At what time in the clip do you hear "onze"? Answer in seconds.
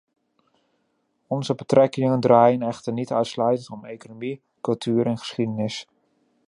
1.29-1.55